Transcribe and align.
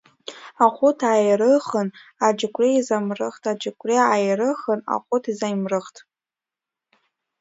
Аҟәыд 0.65 0.99
ааирыхын, 1.11 1.87
аџьықәреи 2.25 2.75
изаамрыхт, 2.79 3.43
аџьықәреи 3.51 4.01
ааирыхын, 4.05 4.79
аҟәыд 4.95 5.23
изаамрыхт. 5.31 5.95